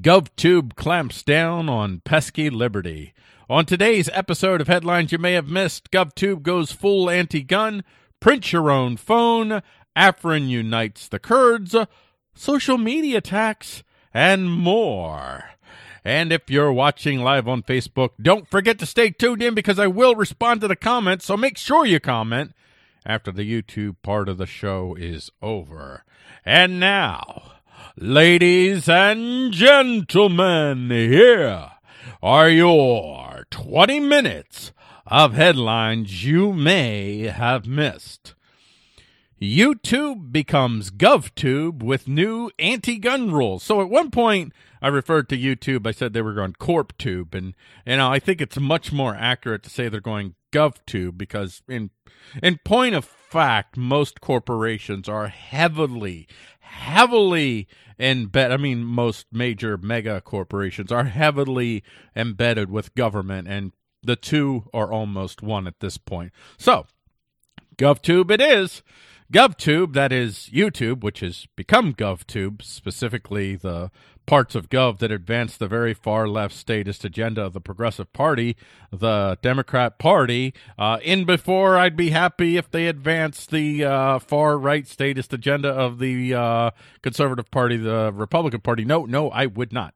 GovTube 0.00 0.76
clamps 0.76 1.22
down 1.22 1.68
on 1.68 2.00
pesky 2.00 2.48
liberty. 2.48 3.12
On 3.50 3.66
today's 3.66 4.08
episode 4.14 4.62
of 4.62 4.66
Headlines 4.66 5.12
You 5.12 5.18
May 5.18 5.34
Have 5.34 5.48
Missed, 5.48 5.90
GovTube 5.90 6.42
goes 6.42 6.72
full 6.72 7.10
anti 7.10 7.42
gun, 7.42 7.84
print 8.18 8.50
your 8.50 8.70
own 8.70 8.96
phone, 8.96 9.60
Afrin 9.94 10.48
unites 10.48 11.06
the 11.06 11.18
Kurds, 11.18 11.76
social 12.34 12.78
media 12.78 13.18
attacks, 13.18 13.82
and 14.14 14.50
more. 14.50 15.50
And 16.02 16.32
if 16.32 16.48
you're 16.48 16.72
watching 16.72 17.20
live 17.20 17.46
on 17.46 17.62
Facebook, 17.62 18.10
don't 18.22 18.48
forget 18.48 18.78
to 18.78 18.86
stay 18.86 19.10
tuned 19.10 19.42
in 19.42 19.54
because 19.54 19.78
I 19.78 19.86
will 19.86 20.14
respond 20.14 20.62
to 20.62 20.68
the 20.68 20.76
comments, 20.76 21.26
so 21.26 21.36
make 21.36 21.58
sure 21.58 21.84
you 21.84 22.00
comment 22.00 22.52
after 23.04 23.30
the 23.30 23.44
YouTube 23.44 23.96
part 24.02 24.30
of 24.30 24.38
the 24.38 24.46
show 24.46 24.94
is 24.98 25.30
over. 25.42 26.04
And 26.42 26.80
now, 26.80 27.59
ladies 27.96 28.88
and 28.88 29.52
gentlemen, 29.52 30.90
here 30.90 31.70
are 32.22 32.48
your 32.48 33.46
20 33.50 34.00
minutes 34.00 34.72
of 35.06 35.34
headlines 35.34 36.24
you 36.24 36.52
may 36.52 37.22
have 37.22 37.66
missed. 37.66 38.34
YouTube 39.40 40.30
becomes 40.32 40.90
GovTube 40.90 41.82
with 41.82 42.06
new 42.06 42.50
anti-gun 42.58 43.30
rules. 43.30 43.62
So 43.62 43.80
at 43.80 43.88
one 43.88 44.10
point, 44.10 44.52
I 44.82 44.88
referred 44.88 45.28
to 45.30 45.38
YouTube. 45.38 45.86
I 45.86 45.92
said 45.92 46.12
they 46.12 46.22
were 46.22 46.34
going 46.34 46.54
CorpTube, 46.54 47.34
and 47.34 47.54
you 47.86 47.96
know 47.96 48.10
I 48.10 48.18
think 48.18 48.40
it's 48.40 48.58
much 48.58 48.92
more 48.92 49.14
accurate 49.14 49.62
to 49.62 49.70
say 49.70 49.88
they're 49.88 50.00
going 50.00 50.34
GovTube 50.52 51.16
because 51.16 51.62
in 51.68 51.90
in 52.42 52.58
point 52.64 52.94
of 52.94 53.04
fact, 53.04 53.76
most 53.76 54.20
corporations 54.20 55.08
are 55.08 55.28
heavily, 55.28 56.28
heavily 56.70 57.66
embedded. 57.98 58.58
I 58.58 58.62
mean, 58.62 58.84
most 58.84 59.26
major 59.32 59.76
mega 59.76 60.20
corporations 60.20 60.92
are 60.92 61.04
heavily 61.04 61.82
embedded 62.14 62.70
with 62.70 62.94
government, 62.94 63.48
and 63.48 63.72
the 64.02 64.16
two 64.16 64.68
are 64.72 64.92
almost 64.92 65.42
one 65.42 65.66
at 65.66 65.80
this 65.80 65.98
point. 65.98 66.32
So, 66.56 66.86
GovTube 67.76 68.30
it 68.30 68.40
is. 68.40 68.82
GovTube, 69.32 69.92
that 69.92 70.10
is 70.10 70.50
YouTube, 70.52 71.04
which 71.04 71.20
has 71.20 71.46
become 71.54 71.94
GovTube, 71.94 72.62
specifically 72.62 73.54
the 73.54 73.92
parts 74.26 74.56
of 74.56 74.68
Gov 74.68 74.98
that 74.98 75.12
advance 75.12 75.56
the 75.56 75.68
very 75.68 75.94
far 75.94 76.26
left 76.26 76.52
statist 76.52 77.04
agenda 77.04 77.42
of 77.42 77.52
the 77.52 77.60
Progressive 77.60 78.12
Party, 78.12 78.56
the 78.90 79.38
Democrat 79.40 80.00
Party. 80.00 80.52
Uh, 80.76 80.98
in 81.04 81.26
before, 81.26 81.76
I'd 81.76 81.96
be 81.96 82.10
happy 82.10 82.56
if 82.56 82.72
they 82.72 82.88
advanced 82.88 83.52
the 83.52 83.84
uh, 83.84 84.18
far 84.18 84.58
right 84.58 84.86
statist 84.86 85.32
agenda 85.32 85.68
of 85.68 86.00
the 86.00 86.34
uh, 86.34 86.70
Conservative 87.00 87.52
Party, 87.52 87.76
the 87.76 88.10
Republican 88.12 88.62
Party. 88.62 88.84
No, 88.84 89.04
no, 89.04 89.30
I 89.30 89.46
would 89.46 89.72
not. 89.72 89.94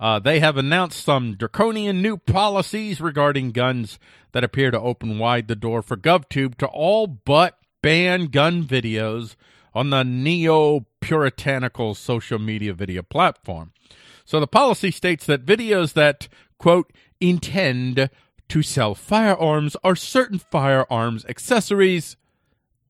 Uh, 0.00 0.18
they 0.18 0.40
have 0.40 0.56
announced 0.56 1.04
some 1.04 1.36
draconian 1.36 2.02
new 2.02 2.16
policies 2.16 3.00
regarding 3.00 3.52
guns 3.52 4.00
that 4.32 4.42
appear 4.42 4.72
to 4.72 4.80
open 4.80 5.20
wide 5.20 5.46
the 5.46 5.54
door 5.54 5.82
for 5.82 5.96
GovTube 5.96 6.56
to 6.56 6.66
all 6.66 7.06
but 7.06 7.58
ban 7.82 8.26
gun 8.26 8.64
videos 8.64 9.36
on 9.74 9.90
the 9.90 10.02
neo 10.02 10.86
puritanical 11.00 11.94
social 11.94 12.38
media 12.38 12.72
video 12.72 13.02
platform. 13.02 13.72
So 14.24 14.40
the 14.40 14.46
policy 14.46 14.90
states 14.90 15.26
that 15.26 15.44
videos 15.44 15.94
that, 15.94 16.28
quote, 16.58 16.92
intend 17.20 18.08
to 18.48 18.62
sell 18.62 18.94
firearms 18.94 19.76
or 19.82 19.96
certain 19.96 20.38
firearms 20.38 21.24
accessories, 21.26 22.16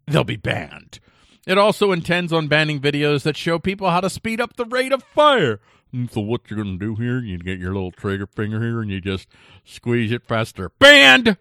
they'll 0.07 0.25
be 0.25 0.37
banned. 0.37 1.01
It 1.47 1.59
also 1.59 1.91
intends 1.91 2.33
on 2.33 2.49
banning 2.49 2.81
videos 2.81 3.23
that 3.23 3.37
show 3.37 3.59
people 3.59 3.91
how 3.91 4.01
to 4.01 4.11
speed 4.11 4.41
up 4.41 4.57
the 4.57 4.65
rate 4.65 4.93
of 4.93 5.03
fire. 5.03 5.61
And 5.93 6.11
so 6.11 6.21
what 6.21 6.43
you're 6.49 6.63
going 6.63 6.79
to 6.79 6.85
do 6.85 6.95
here, 6.95 7.19
you 7.19 7.39
get 7.39 7.59
your 7.59 7.73
little 7.73 7.91
trigger 7.91 8.27
finger 8.27 8.61
here 8.61 8.81
and 8.81 8.91
you 8.91 9.01
just 9.01 9.29
squeeze 9.65 10.13
it 10.13 10.27
faster. 10.27 10.71
Banned! 10.79 11.37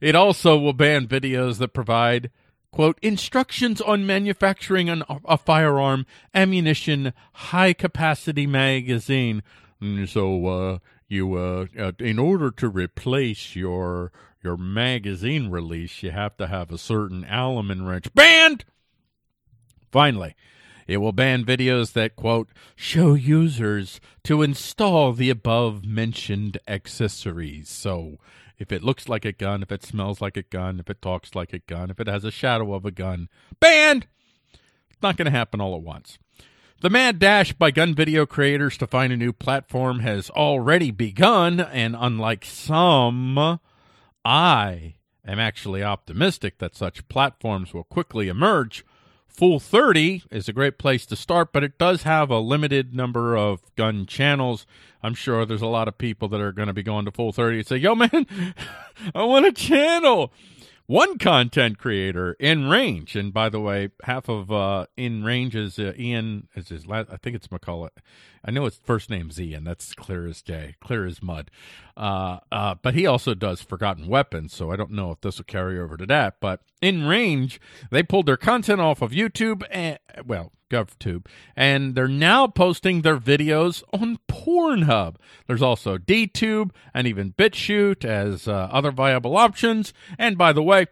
It 0.00 0.14
also 0.14 0.56
will 0.56 0.72
ban 0.72 1.08
videos 1.08 1.58
that 1.58 1.74
provide 1.74 2.30
quote 2.72 2.98
instructions 3.02 3.80
on 3.80 4.06
manufacturing 4.06 4.88
an, 4.88 5.02
a 5.24 5.38
firearm 5.38 6.06
ammunition 6.34 7.12
high 7.32 7.72
capacity 7.72 8.46
magazine. 8.46 9.42
So 10.06 10.46
uh, 10.46 10.78
you 11.08 11.34
uh, 11.34 11.66
uh, 11.78 11.92
in 11.98 12.18
order 12.18 12.50
to 12.52 12.68
replace 12.68 13.56
your 13.56 14.12
your 14.42 14.56
magazine 14.56 15.50
release 15.50 16.02
you 16.02 16.10
have 16.10 16.36
to 16.36 16.46
have 16.46 16.70
a 16.70 16.78
certain 16.78 17.24
allen 17.24 17.84
wrench 17.84 18.12
banned 18.14 18.64
finally 19.90 20.36
it 20.88 20.96
will 20.96 21.12
ban 21.12 21.44
videos 21.44 21.92
that 21.92 22.16
quote 22.16 22.48
show 22.74 23.12
users 23.12 24.00
to 24.24 24.42
install 24.42 25.12
the 25.12 25.28
above 25.28 25.84
mentioned 25.84 26.56
accessories. 26.66 27.68
So 27.68 28.16
if 28.58 28.72
it 28.72 28.82
looks 28.82 29.08
like 29.08 29.24
a 29.24 29.32
gun, 29.32 29.62
if 29.62 29.70
it 29.70 29.84
smells 29.84 30.20
like 30.20 30.36
a 30.36 30.42
gun, 30.42 30.80
if 30.80 30.90
it 30.90 31.00
talks 31.00 31.34
like 31.34 31.52
a 31.52 31.60
gun, 31.60 31.90
if 31.90 32.00
it 32.00 32.08
has 32.08 32.24
a 32.24 32.30
shadow 32.30 32.74
of 32.74 32.84
a 32.84 32.90
gun, 32.90 33.28
banned! 33.60 34.06
It's 34.90 35.02
not 35.02 35.16
going 35.16 35.26
to 35.26 35.30
happen 35.30 35.60
all 35.60 35.76
at 35.76 35.82
once. 35.82 36.18
The 36.80 36.90
mad 36.90 37.18
dash 37.18 37.52
by 37.52 37.70
gun 37.70 37.94
video 37.94 38.24
creators 38.26 38.76
to 38.78 38.86
find 38.86 39.12
a 39.12 39.16
new 39.16 39.32
platform 39.32 40.00
has 40.00 40.30
already 40.30 40.90
begun, 40.90 41.60
and 41.60 41.96
unlike 41.98 42.44
some, 42.44 43.58
I 44.24 44.94
am 45.26 45.38
actually 45.38 45.82
optimistic 45.82 46.58
that 46.58 46.76
such 46.76 47.08
platforms 47.08 47.74
will 47.74 47.84
quickly 47.84 48.28
emerge. 48.28 48.84
Full30 49.36 50.24
is 50.30 50.48
a 50.48 50.52
great 50.52 50.78
place 50.78 51.06
to 51.06 51.16
start, 51.16 51.52
but 51.52 51.62
it 51.62 51.78
does 51.78 52.02
have 52.02 52.30
a 52.30 52.38
limited 52.38 52.94
number 52.94 53.36
of 53.36 53.60
gun 53.76 54.06
channels 54.06 54.66
I'm 55.02 55.14
sure 55.14 55.46
there's 55.46 55.62
a 55.62 55.66
lot 55.66 55.88
of 55.88 55.96
people 55.96 56.28
that 56.28 56.40
are 56.40 56.52
going 56.52 56.66
to 56.66 56.72
be 56.74 56.82
going 56.82 57.04
to 57.04 57.12
Full30 57.12 57.58
and 57.58 57.66
say, 57.66 57.76
yo, 57.76 57.94
man, 57.94 58.26
I 59.14 59.24
want 59.24 59.46
a 59.46 59.52
channel. 59.52 60.32
One 60.88 61.18
content 61.18 61.76
creator 61.76 62.34
InRange, 62.40 63.14
and 63.14 63.30
by 63.30 63.50
the 63.50 63.60
way, 63.60 63.90
half 64.04 64.26
of 64.30 64.50
uh, 64.50 64.86
InRange 64.96 65.54
is 65.54 65.78
uh, 65.78 65.92
Ian. 65.98 66.48
Is 66.54 66.70
his 66.70 66.86
last? 66.86 67.10
I 67.12 67.18
think 67.18 67.36
it's 67.36 67.48
McCullough. 67.48 67.90
I 68.42 68.50
know 68.50 68.64
his 68.64 68.80
first 68.82 69.10
name's 69.10 69.38
Ian. 69.38 69.64
That's 69.64 69.92
clear 69.92 70.26
as 70.26 70.40
day, 70.40 70.76
clear 70.80 71.04
as 71.04 71.22
mud. 71.22 71.50
Uh, 71.94 72.38
uh, 72.50 72.76
but 72.80 72.94
he 72.94 73.04
also 73.04 73.34
does 73.34 73.60
Forgotten 73.60 74.08
Weapons, 74.08 74.54
so 74.54 74.70
I 74.70 74.76
don't 74.76 74.92
know 74.92 75.10
if 75.10 75.20
this 75.20 75.36
will 75.36 75.44
carry 75.44 75.78
over 75.78 75.98
to 75.98 76.06
that. 76.06 76.36
But 76.40 76.62
InRange, 76.80 77.58
they 77.90 78.02
pulled 78.02 78.24
their 78.24 78.38
content 78.38 78.80
off 78.80 79.02
of 79.02 79.10
YouTube 79.10 79.64
and 79.70 79.98
well, 80.24 80.52
GovTube, 80.70 81.26
and 81.56 81.94
they're 81.94 82.08
now 82.08 82.46
posting 82.46 83.02
their 83.02 83.18
videos 83.18 83.82
on 83.92 84.18
Pornhub. 84.28 85.16
There's 85.46 85.62
also 85.62 85.98
DTube 85.98 86.70
and 86.94 87.06
even 87.06 87.32
BitChute 87.32 88.04
as 88.04 88.48
uh, 88.48 88.68
other 88.70 88.90
viable 88.90 89.36
options. 89.36 89.92
And 90.18 90.36
by 90.36 90.52
the 90.52 90.62
way, 90.62 90.86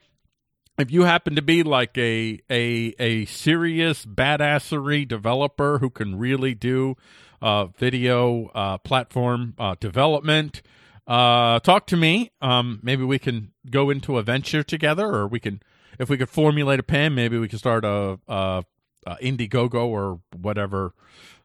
if 0.78 0.90
you 0.90 1.02
happen 1.02 1.34
to 1.36 1.42
be 1.42 1.62
like 1.62 1.96
a 1.96 2.40
a 2.50 2.94
a 2.98 3.24
serious 3.26 4.04
badassery 4.04 5.06
developer 5.08 5.78
who 5.78 5.90
can 5.90 6.18
really 6.18 6.54
do 6.54 6.96
uh, 7.40 7.66
video 7.66 8.50
uh, 8.54 8.78
platform 8.78 9.54
uh, 9.58 9.74
development, 9.80 10.62
uh, 11.06 11.60
talk 11.60 11.86
to 11.86 11.96
me. 11.96 12.30
Um, 12.40 12.80
maybe 12.82 13.04
we 13.04 13.18
can 13.18 13.52
go 13.70 13.90
into 13.90 14.18
a 14.18 14.22
venture 14.22 14.62
together, 14.62 15.06
or 15.06 15.26
we 15.26 15.40
can, 15.40 15.62
if 15.98 16.08
we 16.08 16.16
could 16.16 16.28
formulate 16.28 16.80
a 16.80 16.82
plan, 16.82 17.14
maybe 17.14 17.38
we 17.38 17.48
can 17.48 17.58
start 17.58 17.84
a, 17.84 18.18
a 18.28 18.64
uh, 19.06 19.16
Indiegogo 19.22 19.86
or 19.86 20.20
whatever, 20.36 20.92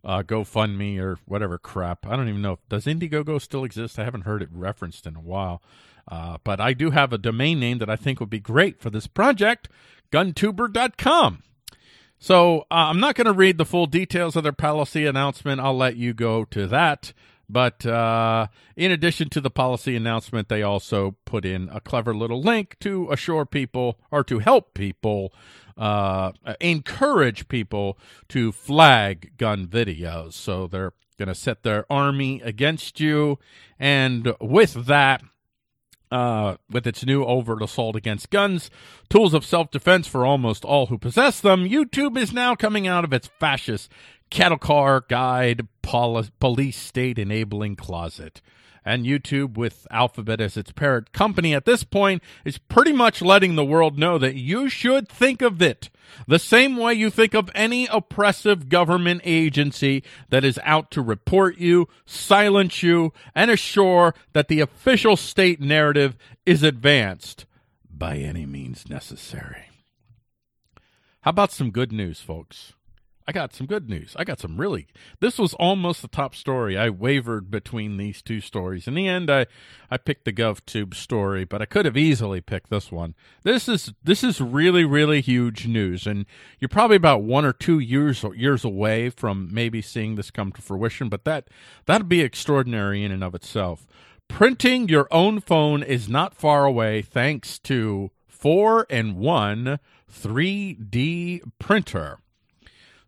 uh, 0.03 0.23
GoFundMe 0.23 0.99
or 0.99 1.17
whatever 1.25 1.57
crap. 1.57 2.07
I 2.07 2.15
don't 2.15 2.27
even 2.27 2.41
know. 2.41 2.59
Does 2.69 2.85
Indiegogo 2.85 3.39
still 3.39 3.63
exist? 3.63 3.99
I 3.99 4.03
haven't 4.03 4.25
heard 4.25 4.41
it 4.41 4.49
referenced 4.51 5.05
in 5.05 5.15
a 5.15 5.21
while. 5.21 5.61
Uh, 6.07 6.37
but 6.43 6.59
I 6.59 6.73
do 6.73 6.89
have 6.89 7.13
a 7.13 7.17
domain 7.17 7.59
name 7.59 7.77
that 7.77 7.89
I 7.89 7.95
think 7.95 8.19
would 8.19 8.29
be 8.29 8.39
great 8.39 8.81
for 8.81 8.89
this 8.89 9.07
project, 9.07 9.69
guntuber.com. 10.11 11.43
So 12.17 12.61
uh, 12.61 12.63
I'm 12.89 12.99
not 12.99 13.15
going 13.15 13.25
to 13.25 13.33
read 13.33 13.57
the 13.57 13.65
full 13.65 13.85
details 13.85 14.35
of 14.35 14.43
their 14.43 14.51
policy 14.51 15.05
announcement. 15.05 15.61
I'll 15.61 15.77
let 15.77 15.95
you 15.95 16.13
go 16.13 16.45
to 16.45 16.67
that. 16.67 17.13
But 17.51 17.85
uh, 17.85 18.47
in 18.77 18.91
addition 18.91 19.29
to 19.31 19.41
the 19.41 19.49
policy 19.49 19.95
announcement, 19.95 20.47
they 20.47 20.63
also 20.63 21.17
put 21.25 21.43
in 21.43 21.67
a 21.69 21.81
clever 21.81 22.15
little 22.15 22.41
link 22.41 22.77
to 22.79 23.09
assure 23.11 23.45
people 23.45 23.99
or 24.09 24.23
to 24.23 24.39
help 24.39 24.73
people 24.73 25.33
uh, 25.77 26.31
encourage 26.59 27.47
people 27.47 27.97
to 28.29 28.51
flag 28.51 29.33
gun 29.37 29.67
videos. 29.67 30.33
So 30.33 30.67
they're 30.67 30.93
going 31.17 31.27
to 31.27 31.35
set 31.35 31.63
their 31.63 31.85
army 31.91 32.41
against 32.41 32.99
you. 32.99 33.39
And 33.79 34.33
with 34.39 34.85
that, 34.85 35.21
uh, 36.11 36.57
with 36.69 36.85
its 36.85 37.05
new 37.05 37.23
overt 37.23 37.61
assault 37.61 37.95
against 37.95 38.29
guns, 38.29 38.69
tools 39.09 39.33
of 39.33 39.45
self 39.45 39.71
defense 39.71 40.07
for 40.07 40.25
almost 40.25 40.65
all 40.65 40.87
who 40.87 40.97
possess 40.97 41.39
them, 41.39 41.67
YouTube 41.67 42.17
is 42.17 42.33
now 42.33 42.55
coming 42.55 42.87
out 42.87 43.03
of 43.03 43.13
its 43.13 43.29
fascist 43.39 43.89
cattle 44.29 44.57
car 44.57 45.05
guide, 45.07 45.67
poli- 45.81 46.29
police 46.39 46.77
state 46.77 47.17
enabling 47.17 47.75
closet. 47.75 48.41
And 48.83 49.05
YouTube, 49.05 49.57
with 49.57 49.85
Alphabet 49.91 50.41
as 50.41 50.57
its 50.57 50.71
parent 50.71 51.11
company 51.11 51.53
at 51.53 51.65
this 51.65 51.83
point, 51.83 52.23
is 52.43 52.57
pretty 52.57 52.91
much 52.91 53.21
letting 53.21 53.55
the 53.55 53.65
world 53.65 53.99
know 53.99 54.17
that 54.17 54.35
you 54.35 54.69
should 54.69 55.07
think 55.07 55.41
of 55.41 55.61
it 55.61 55.89
the 56.27 56.39
same 56.39 56.77
way 56.77 56.93
you 56.93 57.09
think 57.09 57.33
of 57.33 57.49
any 57.53 57.87
oppressive 57.87 58.69
government 58.69 59.21
agency 59.23 60.03
that 60.29 60.43
is 60.43 60.59
out 60.63 60.91
to 60.91 61.01
report 61.01 61.57
you, 61.57 61.87
silence 62.05 62.83
you, 62.83 63.13
and 63.35 63.51
assure 63.51 64.13
that 64.33 64.47
the 64.47 64.59
official 64.59 65.15
state 65.15 65.61
narrative 65.61 66.17
is 66.45 66.63
advanced 66.63 67.45
by 67.89 68.17
any 68.17 68.45
means 68.45 68.89
necessary. 68.89 69.65
How 71.21 71.29
about 71.29 71.51
some 71.51 71.69
good 71.69 71.91
news, 71.91 72.19
folks? 72.19 72.73
I 73.31 73.33
got 73.33 73.53
some 73.53 73.65
good 73.65 73.89
news. 73.89 74.13
I 74.19 74.25
got 74.25 74.41
some 74.41 74.57
really. 74.57 74.87
This 75.21 75.39
was 75.39 75.53
almost 75.53 76.01
the 76.01 76.09
top 76.09 76.35
story. 76.35 76.77
I 76.77 76.89
wavered 76.89 77.49
between 77.49 77.95
these 77.95 78.21
two 78.21 78.41
stories. 78.41 78.89
In 78.89 78.93
the 78.93 79.07
end, 79.07 79.31
I 79.31 79.45
I 79.89 79.95
picked 79.95 80.25
the 80.25 80.33
GovTube 80.33 80.93
story, 80.93 81.45
but 81.45 81.61
I 81.61 81.65
could 81.65 81.85
have 81.85 81.95
easily 81.95 82.41
picked 82.41 82.69
this 82.69 82.91
one. 82.91 83.15
This 83.43 83.69
is 83.69 83.93
this 84.03 84.21
is 84.21 84.41
really 84.41 84.83
really 84.83 85.21
huge 85.21 85.65
news, 85.65 86.05
and 86.05 86.25
you're 86.59 86.67
probably 86.67 86.97
about 86.97 87.23
one 87.23 87.45
or 87.45 87.53
two 87.53 87.79
years 87.79 88.25
years 88.35 88.65
away 88.65 89.09
from 89.09 89.47
maybe 89.49 89.81
seeing 89.81 90.15
this 90.15 90.29
come 90.29 90.51
to 90.51 90.61
fruition. 90.61 91.07
But 91.07 91.23
that 91.23 91.47
that'd 91.85 92.09
be 92.09 92.19
extraordinary 92.19 93.01
in 93.01 93.13
and 93.13 93.23
of 93.23 93.33
itself. 93.33 93.87
Printing 94.27 94.89
your 94.89 95.07
own 95.09 95.39
phone 95.39 95.83
is 95.83 96.09
not 96.09 96.33
far 96.33 96.65
away, 96.65 97.01
thanks 97.01 97.59
to 97.59 98.11
four 98.27 98.85
and 98.89 99.15
one 99.15 99.79
3D 100.11 101.39
printer. 101.59 102.19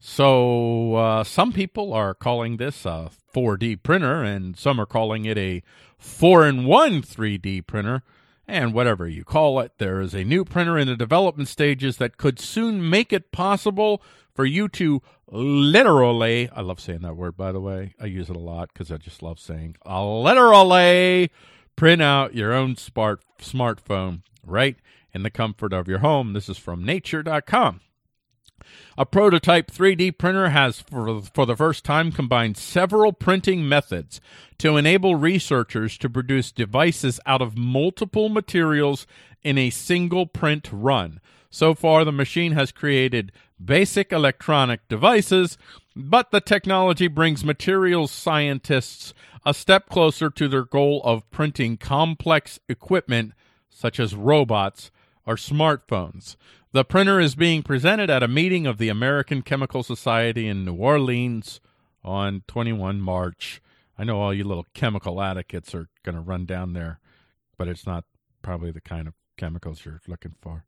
So 0.06 0.96
uh, 0.96 1.24
some 1.24 1.54
people 1.54 1.94
are 1.94 2.14
calling 2.14 2.58
this 2.58 2.86
a 2.86 3.10
4D 3.34 3.82
printer, 3.84 4.22
and 4.22 4.58
some 4.58 4.78
are 4.82 4.86
calling 4.86 5.24
it 5.24 5.38
a 5.38 5.64
4 5.98 6.46
in 6.46 6.66
1 6.66 7.02
3D 7.02 7.66
printer. 7.66 8.04
And 8.46 8.74
whatever 8.74 9.08
you 9.08 9.24
call 9.24 9.62
it, 9.62 9.72
there 9.78 10.02
is 10.02 10.14
a 10.14 10.26
new 10.26 10.44
printer 10.44 10.78
in 10.78 10.90
the 10.90 10.98
development 10.98 11.48
stages 11.48 11.98
that 11.98 12.18
could 12.18 12.38
soon 12.38 12.90
make 12.90 13.14
it 13.14 13.32
possible 13.32 14.04
for 14.36 14.44
you 14.44 14.68
to 14.68 15.02
literally, 15.32 16.50
I 16.50 16.60
love 16.60 16.82
saying 16.82 17.04
that 17.04 17.16
word 17.16 17.38
by 17.38 17.54
the 17.54 17.62
way, 17.62 17.96
I 17.98 18.08
use 18.08 18.30
it 18.30 18.36
a 18.36 18.40
lot 18.40 18.74
because 18.74 18.92
I 18.92 18.98
just 18.98 19.24
love 19.24 19.40
saying, 19.40 19.78
literally 19.86 21.32
print 21.78 22.02
out 22.02 22.36
your 22.36 22.52
own 22.52 22.76
smart 22.76 23.24
smartphone 23.40 24.24
right 24.46 24.76
in 25.14 25.24
the 25.24 25.32
comfort 25.32 25.72
of 25.72 25.88
your 25.88 26.00
home. 26.00 26.34
This 26.34 26.50
is 26.50 26.58
from 26.58 26.84
nature.com. 26.84 27.80
A 28.98 29.06
prototype 29.06 29.72
3D 29.72 30.18
printer 30.18 30.50
has, 30.50 30.82
for, 30.82 31.22
for 31.22 31.46
the 31.46 31.56
first 31.56 31.84
time, 31.84 32.12
combined 32.12 32.58
several 32.58 33.14
printing 33.14 33.68
methods 33.68 34.22
to 34.60 34.78
enable 34.78 35.16
researchers 35.16 35.98
to 35.98 36.10
produce 36.10 36.52
devices 36.52 37.20
out 37.26 37.42
of 37.42 37.58
multiple 37.58 38.30
materials 38.30 39.08
in 39.44 39.58
a 39.58 39.70
single 39.70 40.26
print 40.26 40.70
run. 40.72 41.20
So 41.50 41.76
far, 41.76 42.04
the 42.04 42.12
machine 42.12 42.54
has 42.54 42.72
created 42.72 43.32
basic 43.64 44.12
electronic 44.12 44.88
devices, 44.88 45.58
but 45.96 46.32
the 46.32 46.42
technology 46.42 47.08
brings 47.08 47.46
materials 47.46 48.12
scientists 48.12 49.14
a 49.46 49.54
step 49.54 49.90
closer 49.90 50.30
to 50.30 50.48
their 50.48 50.66
goal 50.66 51.02
of 51.04 51.30
printing 51.30 51.78
complex 51.78 52.60
equipment 52.68 53.34
such 53.70 54.00
as 54.00 54.16
robots 54.16 54.92
or 55.26 55.36
smartphones. 55.36 56.36
The 56.74 56.84
printer 56.84 57.20
is 57.20 57.36
being 57.36 57.62
presented 57.62 58.10
at 58.10 58.24
a 58.24 58.28
meeting 58.28 58.66
of 58.66 58.80
the 58.80 58.90
American 58.90 59.44
Chemical 59.44 59.84
Society 59.84 60.48
in 60.48 60.66
New 60.66 60.74
Orleans 60.74 61.62
on 62.04 62.42
21 62.48 63.00
March. 63.00 63.62
I 63.96 64.04
know 64.04 64.20
all 64.20 64.34
you 64.34 64.44
little 64.44 64.66
chemical 64.74 65.22
advocates 65.22 65.76
are 65.76 65.88
going 66.02 66.16
to 66.16 66.22
run 66.22 66.46
down 66.48 66.74
there, 66.74 67.00
but 67.60 67.68
it's 67.68 67.86
not 67.86 68.06
probably 68.42 68.72
the 68.72 68.82
kind 68.82 69.08
of 69.08 69.14
chemicals 69.38 69.86
you're 69.86 70.02
looking 70.08 70.34
for. 70.42 70.66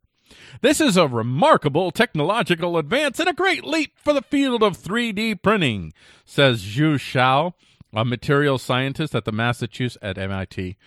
This 0.61 0.79
is 0.79 0.95
a 0.95 1.07
remarkable 1.07 1.89
technological 1.89 2.77
advance 2.77 3.19
and 3.19 3.27
a 3.27 3.33
great 3.33 3.65
leap 3.65 3.97
for 3.97 4.13
the 4.13 4.21
field 4.21 4.61
of 4.61 4.77
3D 4.77 5.41
printing, 5.41 5.91
says 6.23 6.63
Zhu 6.63 6.97
Xiao, 6.97 7.53
a 7.95 8.05
material 8.05 8.59
scientist 8.59 9.15
at 9.15 9.25
the 9.25 9.31
Massachusetts 9.31 9.97
at 10.03 10.19
MIT 10.19 10.77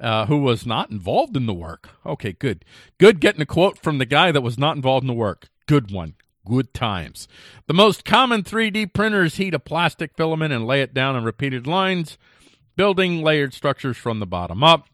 uh, 0.00 0.26
who 0.26 0.38
was 0.38 0.66
not 0.66 0.90
involved 0.90 1.36
in 1.36 1.46
the 1.46 1.54
work. 1.54 1.90
Okay, 2.06 2.32
good. 2.32 2.64
Good 2.98 3.20
getting 3.20 3.42
a 3.42 3.46
quote 3.46 3.78
from 3.78 3.98
the 3.98 4.06
guy 4.06 4.32
that 4.32 4.42
was 4.42 4.58
not 4.58 4.76
involved 4.76 5.04
in 5.04 5.08
the 5.08 5.14
work. 5.14 5.48
Good 5.66 5.90
one. 5.90 6.14
Good 6.46 6.72
times. 6.72 7.28
The 7.66 7.74
most 7.74 8.04
common 8.04 8.42
3D 8.42 8.94
printers 8.94 9.36
heat 9.36 9.54
a 9.54 9.58
plastic 9.58 10.16
filament 10.16 10.52
and 10.52 10.66
lay 10.66 10.80
it 10.80 10.94
down 10.94 11.14
in 11.14 11.24
repeated 11.24 11.66
lines, 11.66 12.16
building 12.74 13.22
layered 13.22 13.52
structures 13.52 13.96
from 13.96 14.18
the 14.18 14.26
bottom 14.26 14.64
up. 14.64 14.88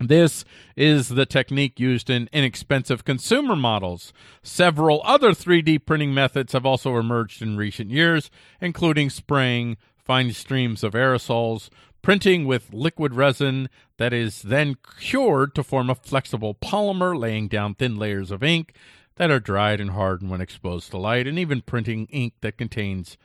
This 0.00 0.46
is 0.76 1.10
the 1.10 1.26
technique 1.26 1.78
used 1.78 2.08
in 2.08 2.30
inexpensive 2.32 3.04
consumer 3.04 3.54
models. 3.54 4.14
Several 4.42 5.02
other 5.04 5.32
3D 5.32 5.84
printing 5.84 6.14
methods 6.14 6.54
have 6.54 6.64
also 6.64 6.96
emerged 6.96 7.42
in 7.42 7.58
recent 7.58 7.90
years, 7.90 8.30
including 8.62 9.10
spraying 9.10 9.76
fine 9.98 10.32
streams 10.32 10.82
of 10.82 10.94
aerosols, 10.94 11.68
printing 12.02 12.46
with 12.46 12.72
liquid 12.72 13.14
resin 13.14 13.68
that 13.98 14.12
is 14.12 14.42
then 14.42 14.76
cured 14.98 15.54
to 15.54 15.62
form 15.62 15.90
a 15.90 15.94
flexible 15.94 16.54
polymer, 16.54 17.18
laying 17.18 17.48
down 17.48 17.74
thin 17.74 17.96
layers 17.96 18.30
of 18.30 18.42
ink 18.42 18.74
that 19.16 19.30
are 19.30 19.40
dried 19.40 19.80
and 19.80 19.90
hardened 19.90 20.30
when 20.30 20.40
exposed 20.40 20.90
to 20.90 20.98
light, 20.98 21.26
and 21.26 21.38
even 21.38 21.60
printing 21.60 22.06
ink 22.06 22.34
that 22.40 22.56
contains 22.56 23.18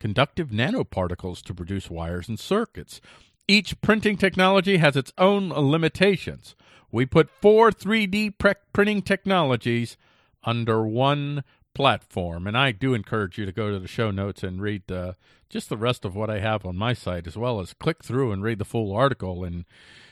conductive 0.00 0.48
nanoparticles 0.48 1.42
to 1.42 1.54
produce 1.54 1.90
wires 1.90 2.28
and 2.28 2.38
circuits. 2.38 3.00
Each 3.46 3.80
printing 3.80 4.16
technology 4.16 4.76
has 4.78 4.96
its 4.96 5.12
own 5.16 5.50
limitations. 5.50 6.54
We 6.90 7.06
put 7.06 7.30
four 7.30 7.70
3D 7.70 8.38
pre- 8.38 8.54
printing 8.72 9.02
technologies 9.02 9.96
under 10.44 10.86
one 10.86 11.44
platform. 11.78 12.48
And 12.48 12.58
I 12.58 12.72
do 12.72 12.92
encourage 12.92 13.38
you 13.38 13.46
to 13.46 13.52
go 13.52 13.70
to 13.70 13.78
the 13.78 13.86
show 13.86 14.10
notes 14.10 14.42
and 14.42 14.60
read 14.60 14.90
uh, 14.90 15.12
just 15.48 15.68
the 15.68 15.76
rest 15.76 16.04
of 16.04 16.16
what 16.16 16.28
I 16.28 16.40
have 16.40 16.66
on 16.66 16.76
my 16.76 16.92
site, 16.92 17.28
as 17.28 17.36
well 17.36 17.60
as 17.60 17.72
click 17.72 18.02
through 18.02 18.32
and 18.32 18.42
read 18.42 18.58
the 18.58 18.64
full 18.64 18.92
article. 18.92 19.44
And 19.44 19.64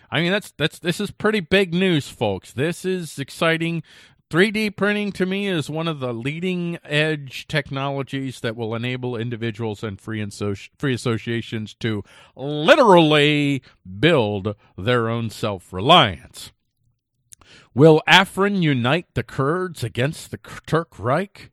I 0.09 0.21
mean, 0.21 0.31
that's 0.31 0.53
that's 0.53 0.79
this 0.79 1.01
is 1.01 1.11
pretty 1.11 1.41
big 1.41 1.75
news, 1.75 2.09
folks. 2.09 2.53
This 2.53 2.85
is 2.85 3.19
exciting. 3.19 3.83
3D 4.31 4.77
printing 4.77 5.11
to 5.13 5.27
me 5.27 5.49
is 5.49 5.69
one 5.69 5.89
of 5.89 5.99
the 5.99 6.15
leading 6.15 6.79
edge 6.85 7.49
technologies 7.49 8.41
that 8.41 8.57
will 8.57 8.75
enable 8.75 9.17
individuals 9.17 9.85
and 9.85 10.01
free, 10.01 10.21
associ- 10.21 10.69
free 10.79 10.95
associations 10.95 11.75
to 11.75 12.03
literally 12.37 13.63
build 13.99 14.55
their 14.79 15.09
own 15.09 15.31
self 15.31 15.73
reliance. 15.73 16.53
Will 17.75 18.03
Afrin 18.09 18.63
unite 18.63 19.07
the 19.15 19.23
Kurds 19.23 19.85
against 19.85 20.31
the 20.31 20.39
Turk 20.67 20.99
Reich? 20.99 21.51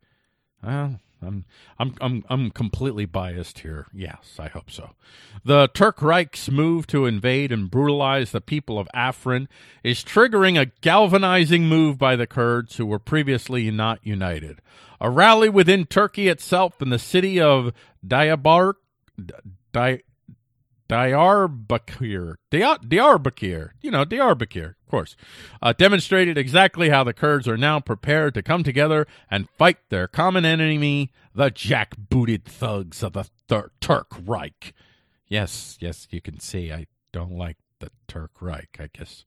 I'm 0.63 1.45
I'm 1.77 1.95
I'm 2.01 2.23
I'm 2.29 2.51
completely 2.51 3.05
biased 3.05 3.59
here. 3.59 3.87
Yes, 3.93 4.37
I 4.39 4.47
hope 4.49 4.69
so. 4.69 4.91
The 5.43 5.67
Turk 5.73 6.01
Reich's 6.01 6.51
move 6.51 6.87
to 6.87 7.05
invade 7.05 7.51
and 7.51 7.71
brutalize 7.71 8.31
the 8.31 8.41
people 8.41 8.77
of 8.77 8.87
Afrin 8.95 9.47
is 9.83 10.03
triggering 10.03 10.59
a 10.59 10.71
galvanizing 10.81 11.67
move 11.67 11.97
by 11.97 12.15
the 12.15 12.27
Kurds 12.27 12.77
who 12.77 12.85
were 12.85 12.99
previously 12.99 13.69
not 13.71 13.99
united. 14.03 14.59
A 14.99 15.09
rally 15.09 15.49
within 15.49 15.85
Turkey 15.85 16.27
itself 16.27 16.81
in 16.81 16.89
the 16.89 16.99
city 16.99 17.39
of 17.39 17.73
Diyarbakir 18.05 18.75
Diyarbakir, 20.93 22.35
Diyarbakir, 22.51 23.71
you 23.81 23.89
know, 23.89 24.05
Diyarbakir, 24.05 24.75
of 24.79 24.87
course, 24.87 25.15
uh, 25.59 25.73
demonstrated 25.73 26.37
exactly 26.37 26.89
how 26.89 27.03
the 27.03 27.13
Kurds 27.13 27.47
are 27.47 27.57
now 27.57 27.79
prepared 27.79 28.35
to 28.35 28.43
come 28.43 28.63
together 28.63 29.07
and 29.31 29.49
fight 29.49 29.77
their 29.89 30.07
common 30.07 30.45
enemy, 30.45 31.11
the 31.33 31.49
jackbooted 31.49 32.43
thugs 32.43 33.01
of 33.01 33.13
the 33.13 33.69
Turk 33.81 34.07
Reich. 34.23 34.73
Yes, 35.27 35.77
yes, 35.79 36.07
you 36.11 36.21
can 36.21 36.39
see 36.39 36.71
I 36.71 36.85
don't 37.11 37.35
like 37.39 37.57
the 37.79 37.89
Turk 38.07 38.39
Reich, 38.39 38.77
I 38.79 38.89
guess. 38.95 39.25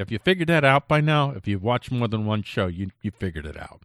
Have 0.00 0.10
you 0.10 0.18
figured 0.18 0.48
that 0.48 0.64
out 0.64 0.88
by 0.88 1.02
now? 1.02 1.32
If 1.32 1.46
you've 1.46 1.62
watched 1.62 1.90
more 1.90 2.08
than 2.08 2.24
one 2.24 2.42
show, 2.42 2.68
you 2.68 2.88
you 3.02 3.10
figured 3.10 3.44
it 3.44 3.58
out. 3.58 3.82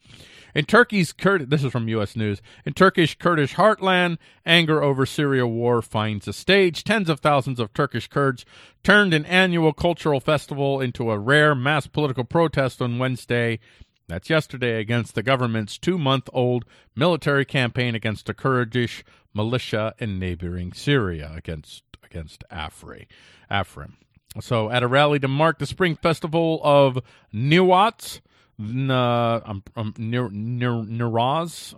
In 0.56 0.64
Turkey's 0.64 1.12
Kurd, 1.12 1.50
this 1.50 1.62
is 1.62 1.74
from 1.74 1.90
U.S. 1.90 2.16
News. 2.16 2.42
In 2.66 2.72
Turkish 2.72 3.18
Kurdish 3.18 3.56
heartland, 3.56 4.18
anger 4.46 4.82
over 4.82 5.06
Syria 5.06 5.46
war 5.46 5.82
finds 5.82 6.26
a 6.30 6.32
stage. 6.32 6.86
Tens 6.86 7.10
of 7.10 7.20
thousands 7.20 7.60
of 7.60 7.74
Turkish 7.74 8.08
Kurds 8.08 8.46
turned 8.82 9.14
an 9.14 9.26
annual 9.26 9.74
cultural 9.74 10.22
festival 10.22 10.80
into 10.80 11.12
a 11.12 11.20
rare 11.20 11.54
mass 11.54 11.86
political 11.86 12.24
protest 12.24 12.82
on 12.82 12.98
Wednesday. 12.98 13.60
That's 14.08 14.30
yesterday 14.30 14.80
against 14.80 15.16
the 15.16 15.24
government's 15.24 15.78
two-month-old 15.78 16.64
military 16.96 17.44
campaign 17.44 17.94
against 17.94 18.28
the 18.28 18.34
Kurdish 18.34 19.04
militia 19.34 19.94
in 20.00 20.18
neighboring 20.18 20.72
Syria 20.72 21.34
against 21.36 21.84
against 22.06 22.46
Afri, 22.50 23.08
Afrin. 23.52 23.96
So, 24.42 24.70
at 24.70 24.84
a 24.84 24.88
rally 24.88 25.20
to 25.20 25.28
mark 25.28 25.60
the 25.60 25.66
spring 25.66 25.96
festival 25.96 26.60
of 26.64 27.00
Niwat, 27.34 28.20
uh, 28.60 29.42
I'm, 29.46 29.64
I'm 29.76 29.94
near, 29.98 30.30
near, 30.30 30.72
Niraz, 30.72 31.76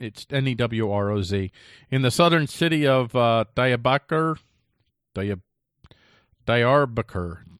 It's 0.00 0.26
N 0.30 0.48
E 0.48 0.54
W 0.54 0.90
R 0.90 1.10
O 1.10 1.22
Z. 1.22 1.50
In 1.90 2.02
the 2.02 2.10
southern 2.10 2.46
city 2.46 2.86
of 2.86 3.14
uh, 3.14 3.44
Diyarbakir, 3.56 4.38
Diyarbakir, 5.14 5.40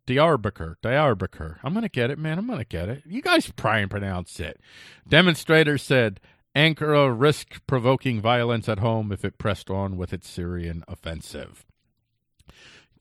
Diyarbakir, 0.06 0.76
Diyarbakir. 0.82 1.58
I'm 1.62 1.72
going 1.72 1.82
to 1.82 1.88
get 1.88 2.10
it, 2.10 2.18
man. 2.18 2.38
I'm 2.38 2.46
going 2.46 2.58
to 2.58 2.64
get 2.64 2.88
it. 2.88 3.02
You 3.06 3.22
guys 3.22 3.50
try 3.56 3.78
and 3.78 3.90
pronounce 3.90 4.40
it. 4.40 4.60
Demonstrators 5.08 5.82
said 5.82 6.20
Ankara 6.56 7.14
risked 7.16 7.66
provoking 7.66 8.20
violence 8.20 8.68
at 8.68 8.80
home 8.80 9.12
if 9.12 9.24
it 9.24 9.38
pressed 9.38 9.70
on 9.70 9.96
with 9.96 10.12
its 10.12 10.28
Syrian 10.28 10.82
offensive. 10.88 11.64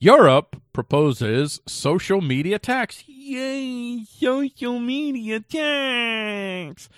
Europe 0.02 0.60
proposes 0.72 1.60
social 1.64 2.20
media 2.20 2.58
tax. 2.58 3.04
Yay, 3.06 4.02
social 4.04 4.80
media 4.80 5.38
tax. 5.38 6.88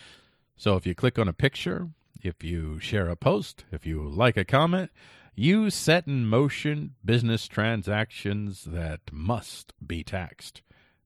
So 0.57 0.77
if 0.77 0.87
you 0.87 0.95
click 0.95 1.19
on 1.19 1.29
a 1.29 1.35
picture, 1.35 1.91
if 2.23 2.43
you 2.43 2.81
share 2.81 3.11
a 3.11 3.15
post, 3.15 3.67
if 3.71 3.85
you 3.85 4.09
like 4.09 4.39
a 4.39 4.45
comment, 4.47 4.91
you 5.35 5.69
set 5.69 6.07
in 6.07 6.25
motion 6.25 6.95
business 7.05 7.47
transactions 7.47 8.65
that 8.65 9.01
must 9.13 9.75
be 9.87 10.03
taxed. 10.03 10.63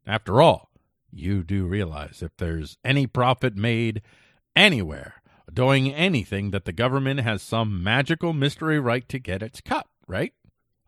After 0.07 0.41
all, 0.41 0.71
you 1.11 1.43
do 1.43 1.67
realize 1.67 2.23
if 2.23 2.37
there's 2.37 2.79
any 2.85 3.09
profit 3.09 3.57
made 3.57 4.03
anywhere 4.55 5.15
doing 5.53 5.93
anything 5.93 6.53
that 6.53 6.65
the 6.65 6.73
government 6.73 7.23
has 7.23 7.43
some 7.43 7.83
magical 7.83 8.33
mystery 8.33 8.79
right 8.79 9.09
to 9.09 9.19
get 9.19 9.43
its 9.43 9.61
cut, 9.61 9.89
right? 10.07 10.33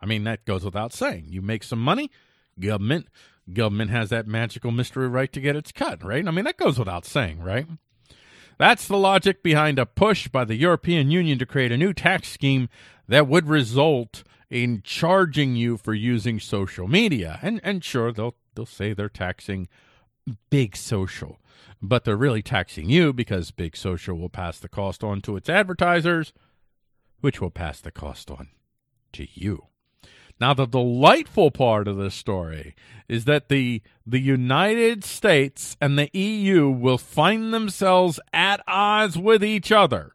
I 0.01 0.07
mean, 0.07 0.25
that 0.25 0.45
goes 0.45 0.65
without 0.65 0.93
saying. 0.93 1.27
You 1.29 1.43
make 1.43 1.63
some 1.63 1.81
money, 1.81 2.11
government 2.59 3.09
government 3.53 3.91
has 3.91 4.11
that 4.11 4.27
magical 4.27 4.71
mystery 4.71 5.09
right 5.09 5.33
to 5.33 5.41
get 5.41 5.57
its 5.57 5.73
cut, 5.73 6.05
right? 6.05 6.27
I 6.27 6.31
mean, 6.31 6.45
that 6.45 6.57
goes 6.57 6.79
without 6.79 7.05
saying, 7.05 7.41
right? 7.41 7.67
That's 8.59 8.87
the 8.87 8.99
logic 8.99 9.43
behind 9.43 9.79
a 9.79 9.87
push 9.87 10.29
by 10.29 10.45
the 10.45 10.55
European 10.55 11.11
Union 11.11 11.39
to 11.39 11.47
create 11.47 11.73
a 11.73 11.79
new 11.79 11.93
tax 11.93 12.29
scheme 12.29 12.69
that 13.09 13.27
would 13.27 13.49
result 13.49 14.23
in 14.51 14.83
charging 14.85 15.57
you 15.57 15.77
for 15.77 15.95
using 15.95 16.39
social 16.39 16.87
media. 16.87 17.39
And 17.43 17.61
and 17.65 17.83
sure, 17.83 18.13
they'll 18.13 18.37
they'll 18.55 18.67
say 18.67 18.93
they're 18.93 19.09
taxing 19.09 19.69
big 20.51 20.77
social, 20.77 21.39
but 21.81 22.05
they're 22.05 22.17
really 22.17 22.43
taxing 22.43 22.91
you 22.91 23.13
because 23.13 23.51
big 23.51 23.77
social 23.77 24.17
will 24.17 24.29
pass 24.29 24.59
the 24.59 24.69
cost 24.69 25.03
on 25.03 25.23
to 25.23 25.37
its 25.37 25.49
advertisers, 25.49 26.33
which 27.21 27.41
will 27.41 27.51
pass 27.51 27.81
the 27.81 27.91
cost 27.91 28.31
on 28.31 28.49
to 29.13 29.27
you. 29.33 29.67
Now, 30.41 30.55
the 30.55 30.67
delightful 30.67 31.51
part 31.51 31.87
of 31.87 31.99
this 31.99 32.15
story 32.15 32.75
is 33.09 33.27
that 33.27 33.49
the 33.49 33.83
the 34.07 34.21
United 34.21 35.05
States 35.05 35.77
and 35.81 35.99
the 35.99 36.11
EU 36.19 36.71
will 36.71 36.99
find 36.99 37.53
themselves 37.53 38.19
at 38.33 38.63
odds 38.67 39.19
with 39.19 39.45
each 39.45 39.71
other 39.71 40.13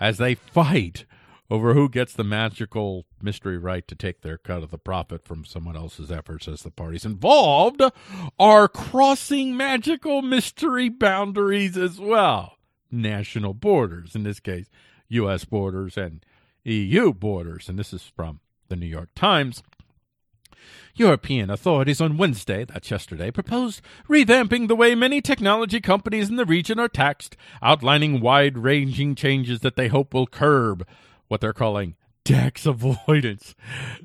as 0.00 0.18
they 0.18 0.34
fight 0.34 1.04
over 1.50 1.74
who 1.74 1.88
gets 1.88 2.12
the 2.12 2.24
magical 2.24 3.06
mystery 3.22 3.58
right 3.58 3.86
to 3.88 3.94
take 3.94 4.22
their 4.22 4.38
cut 4.38 4.62
of 4.62 4.70
the 4.70 4.78
profit 4.78 5.24
from 5.24 5.44
someone 5.44 5.76
else's 5.76 6.10
efforts 6.10 6.48
as 6.48 6.62
the 6.62 6.70
parties 6.70 7.04
involved 7.04 7.82
are 8.38 8.68
crossing 8.68 9.56
magical 9.56 10.22
mystery 10.22 10.88
boundaries 10.88 11.76
as 11.76 12.00
well. 12.00 12.56
National 12.90 13.54
borders, 13.54 14.14
in 14.14 14.22
this 14.24 14.40
case, 14.40 14.66
U.S. 15.08 15.44
borders 15.44 15.96
and 15.96 16.24
EU 16.64 17.12
borders. 17.12 17.68
And 17.68 17.78
this 17.78 17.92
is 17.92 18.02
from 18.02 18.40
the 18.70 18.76
New 18.76 18.86
York 18.86 19.10
Times. 19.14 19.62
European 20.94 21.50
authorities 21.50 22.00
on 22.00 22.16
Wednesday, 22.16 22.64
that's 22.64 22.90
yesterday, 22.90 23.30
proposed 23.30 23.82
revamping 24.08 24.68
the 24.68 24.76
way 24.76 24.94
many 24.94 25.20
technology 25.20 25.80
companies 25.80 26.28
in 26.28 26.36
the 26.36 26.44
region 26.46 26.78
are 26.78 26.88
taxed, 26.88 27.36
outlining 27.62 28.20
wide 28.20 28.56
ranging 28.56 29.14
changes 29.14 29.60
that 29.60 29.76
they 29.76 29.88
hope 29.88 30.14
will 30.14 30.26
curb 30.26 30.86
what 31.28 31.40
they're 31.40 31.52
calling 31.52 31.96
tax 32.30 32.66
avoidance. 32.66 33.54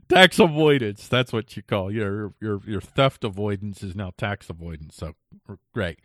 tax 0.10 0.40
avoidance. 0.40 1.08
That's 1.08 1.32
what 1.34 1.56
you 1.56 1.64
call 1.64 1.92
your 1.92 2.34
your 2.42 2.62
your 2.66 2.82
theft 2.82 3.24
avoidance 3.24 3.84
is 3.84 3.96
now 3.96 4.12
tax 4.18 4.50
avoidance. 4.50 4.96
So 4.96 5.14
great. 5.74 6.00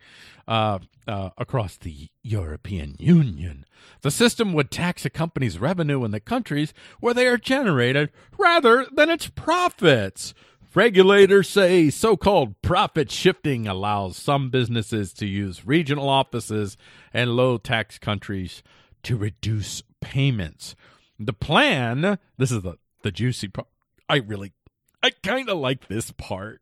Uh, 0.47 0.79
uh, 1.07 1.29
across 1.37 1.77
the 1.77 2.09
European 2.23 2.95
Union, 2.99 3.65
the 4.01 4.11
system 4.11 4.53
would 4.53 4.71
tax 4.71 5.05
a 5.05 5.09
company's 5.09 5.59
revenue 5.59 6.03
in 6.03 6.11
the 6.11 6.19
countries 6.19 6.73
where 6.99 7.13
they 7.13 7.27
are 7.27 7.37
generated 7.37 8.11
rather 8.37 8.85
than 8.93 9.09
its 9.09 9.27
profits. 9.27 10.33
Regulators 10.73 11.49
say 11.49 11.89
so 11.89 12.15
called 12.15 12.61
profit 12.61 13.11
shifting 13.11 13.67
allows 13.67 14.15
some 14.15 14.49
businesses 14.49 15.11
to 15.13 15.27
use 15.27 15.67
regional 15.67 16.07
offices 16.07 16.77
and 17.13 17.35
low 17.35 17.57
tax 17.57 17.99
countries 17.99 18.63
to 19.03 19.17
reduce 19.17 19.83
payments. 19.99 20.75
The 21.25 21.33
plan, 21.33 22.17
this 22.37 22.51
is 22.51 22.63
the, 22.63 22.77
the 23.03 23.11
juicy 23.11 23.47
part. 23.47 23.67
I 24.09 24.17
really, 24.17 24.53
I 25.03 25.11
kind 25.23 25.49
of 25.49 25.57
like 25.57 25.87
this 25.87 26.11
part. 26.11 26.61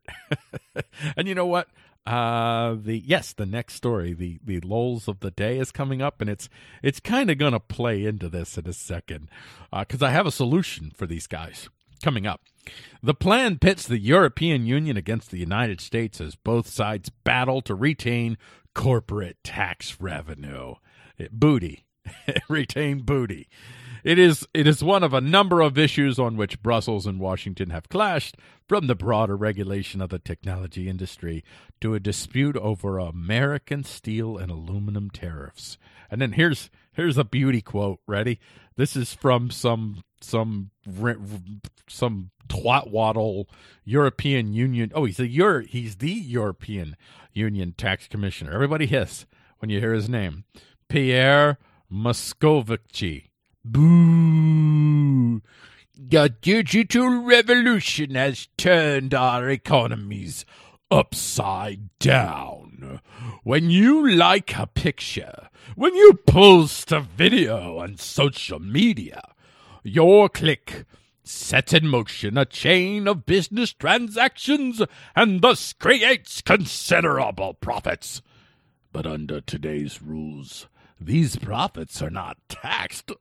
and 1.16 1.26
you 1.26 1.34
know 1.34 1.46
what? 1.46 1.68
Uh, 2.06 2.76
the 2.82 3.02
yes, 3.04 3.32
the 3.32 3.46
next 3.46 3.74
story, 3.74 4.12
the 4.14 4.40
the 4.44 4.60
lols 4.60 5.06
of 5.06 5.20
the 5.20 5.30
day 5.30 5.58
is 5.58 5.70
coming 5.70 6.00
up, 6.00 6.20
and 6.20 6.30
it's 6.30 6.48
it's 6.82 6.98
kind 6.98 7.30
of 7.30 7.38
gonna 7.38 7.60
play 7.60 8.04
into 8.04 8.28
this 8.28 8.56
in 8.56 8.66
a 8.66 8.72
second, 8.72 9.28
because 9.78 10.02
uh, 10.02 10.06
I 10.06 10.10
have 10.10 10.26
a 10.26 10.32
solution 10.32 10.92
for 10.96 11.06
these 11.06 11.26
guys 11.26 11.68
coming 12.02 12.26
up. 12.26 12.40
The 13.02 13.14
plan 13.14 13.58
pits 13.58 13.86
the 13.86 13.98
European 13.98 14.66
Union 14.66 14.96
against 14.96 15.30
the 15.30 15.38
United 15.38 15.80
States 15.80 16.20
as 16.20 16.36
both 16.36 16.68
sides 16.68 17.10
battle 17.24 17.60
to 17.62 17.74
retain 17.74 18.38
corporate 18.74 19.36
tax 19.44 20.00
revenue. 20.00 20.74
Booty. 21.30 21.84
retain 22.48 23.00
booty. 23.00 23.48
It 24.04 24.18
is 24.18 24.46
it 24.54 24.66
is 24.66 24.82
one 24.82 25.02
of 25.02 25.12
a 25.12 25.20
number 25.20 25.60
of 25.60 25.78
issues 25.78 26.18
on 26.18 26.36
which 26.36 26.62
Brussels 26.62 27.06
and 27.06 27.20
Washington 27.20 27.70
have 27.70 27.88
clashed, 27.88 28.36
from 28.68 28.86
the 28.86 28.94
broader 28.94 29.36
regulation 29.36 30.00
of 30.00 30.10
the 30.10 30.18
technology 30.18 30.88
industry 30.88 31.44
to 31.80 31.94
a 31.94 32.00
dispute 32.00 32.56
over 32.56 32.98
American 32.98 33.84
steel 33.84 34.38
and 34.38 34.50
aluminum 34.50 35.10
tariffs. 35.10 35.76
And 36.10 36.20
then 36.20 36.32
here's 36.32 36.70
here's 36.92 37.18
a 37.18 37.24
beauty 37.24 37.60
quote. 37.60 38.00
Ready? 38.06 38.38
This 38.76 38.96
is 38.96 39.12
from 39.12 39.50
some 39.50 40.04
some 40.20 40.70
some 41.88 42.30
twat 42.48 42.90
waddle 42.90 43.48
European 43.84 44.52
Union. 44.52 44.92
Oh, 44.94 45.04
he's 45.04 45.20
a 45.20 45.28
Euro, 45.28 45.64
he's 45.64 45.96
the 45.96 46.12
European 46.12 46.96
Union 47.32 47.74
tax 47.76 48.08
commissioner. 48.08 48.52
Everybody 48.52 48.86
hiss 48.86 49.26
when 49.58 49.70
you 49.70 49.80
hear 49.80 49.92
his 49.92 50.08
name. 50.08 50.44
Pierre 50.88 51.58
Moscovici. 51.92 53.29
Boo! 53.62 55.42
The 55.94 56.34
digital 56.40 57.22
revolution 57.22 58.14
has 58.14 58.48
turned 58.56 59.12
our 59.12 59.50
economies 59.50 60.46
upside 60.90 61.90
down. 61.98 63.00
When 63.44 63.68
you 63.70 64.08
like 64.08 64.56
a 64.56 64.66
picture, 64.66 65.48
when 65.76 65.94
you 65.94 66.14
post 66.26 66.90
a 66.90 67.00
video 67.00 67.78
on 67.78 67.98
social 67.98 68.58
media, 68.58 69.34
your 69.82 70.28
click 70.28 70.84
sets 71.22 71.74
in 71.74 71.86
motion 71.86 72.38
a 72.38 72.46
chain 72.46 73.06
of 73.06 73.26
business 73.26 73.72
transactions 73.72 74.82
and 75.14 75.42
thus 75.42 75.74
creates 75.74 76.40
considerable 76.40 77.54
profits. 77.54 78.22
But 78.92 79.06
under 79.06 79.40
today's 79.40 80.02
rules, 80.02 80.66
these 81.00 81.36
profits 81.36 82.02
are 82.02 82.10
not 82.10 82.36
taxed. 82.48 83.12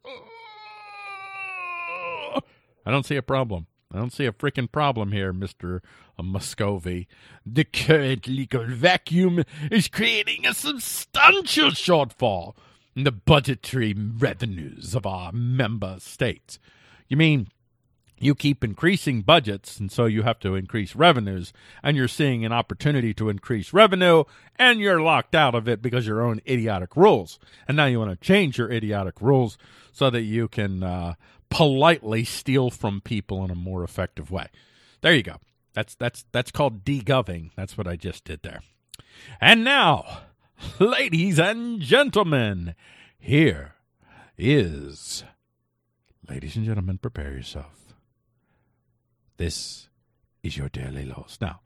I 2.85 2.91
don't 2.91 3.05
see 3.05 3.15
a 3.15 3.21
problem. 3.21 3.67
I 3.91 3.97
don't 3.97 4.13
see 4.13 4.27
a 4.27 4.31
freaking 4.31 4.71
problem 4.71 5.11
here, 5.11 5.33
Mr. 5.33 5.79
Muscovy. 6.21 7.07
The 7.43 7.63
current 7.63 8.27
legal 8.27 8.65
vacuum 8.65 9.43
is 9.71 9.87
creating 9.87 10.45
a 10.45 10.53
substantial 10.53 11.71
shortfall 11.71 12.55
in 12.95 13.03
the 13.03 13.11
budgetary 13.11 13.95
revenues 13.95 14.93
of 14.93 15.07
our 15.07 15.31
member 15.31 15.95
states. 15.99 16.59
You 17.07 17.17
mean 17.17 17.47
you 18.19 18.35
keep 18.35 18.63
increasing 18.63 19.21
budgets, 19.21 19.79
and 19.79 19.91
so 19.91 20.05
you 20.05 20.23
have 20.23 20.39
to 20.39 20.55
increase 20.55 20.95
revenues, 20.95 21.53
and 21.81 21.95
you're 21.95 22.07
seeing 22.07 22.45
an 22.45 22.51
opportunity 22.51 23.13
to 23.13 23.29
increase 23.29 23.73
revenue, 23.73 24.25
and 24.57 24.79
you're 24.79 25.01
locked 25.01 25.33
out 25.33 25.55
of 25.55 25.67
it 25.67 25.81
because 25.81 26.05
your 26.05 26.21
own 26.21 26.41
idiotic 26.47 26.95
rules. 26.95 27.39
And 27.67 27.77
now 27.77 27.85
you 27.85 27.99
want 27.99 28.11
to 28.11 28.17
change 28.17 28.57
your 28.57 28.71
idiotic 28.71 29.21
rules 29.21 29.57
so 29.91 30.09
that 30.09 30.23
you 30.23 30.47
can 30.47 30.83
uh, 30.83 31.13
politely 31.49 32.23
steal 32.23 32.69
from 32.69 33.01
people 33.01 33.43
in 33.43 33.51
a 33.51 33.55
more 33.55 33.83
effective 33.83 34.31
way. 34.31 34.47
There 35.01 35.13
you 35.13 35.23
go. 35.23 35.37
That's 35.73 35.95
that's 35.95 36.25
that's 36.31 36.51
called 36.51 36.83
degoving. 36.83 37.51
That's 37.55 37.77
what 37.77 37.87
I 37.87 37.95
just 37.95 38.23
did 38.23 38.43
there. 38.43 38.61
And 39.39 39.63
now, 39.63 40.21
ladies 40.79 41.39
and 41.39 41.79
gentlemen, 41.79 42.75
here 43.17 43.73
is 44.37 45.23
ladies 46.27 46.55
and 46.55 46.65
gentlemen, 46.65 46.97
prepare 46.97 47.33
yourself 47.33 47.79
this 49.39 49.87
is 50.43 50.57
your 50.57 50.69
daily 50.69 51.05
loss. 51.05 51.39
Now, 51.41 51.61